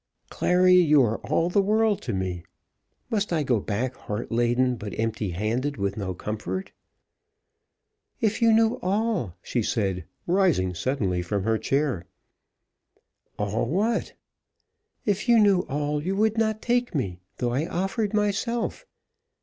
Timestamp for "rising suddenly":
10.25-11.21